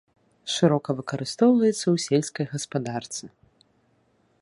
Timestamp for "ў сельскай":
1.93-2.45